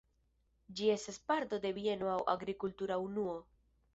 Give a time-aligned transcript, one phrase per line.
[0.77, 3.39] Ĝi estas parto de bieno aŭ agrikultura unuo.